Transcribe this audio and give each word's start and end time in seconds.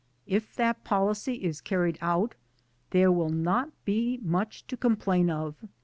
If 0.25 0.55
that 0.55 0.83
policy 0.83 1.35
is 1.43 1.61
carried 1.61 1.99
out 2.01 2.33
there 2.89 3.11
will 3.11 3.29
not 3.29 3.69
be 3.85 4.17
much 4.23 4.65
to 4.65 4.75
complain 4.75 5.29
of. 5.29 5.53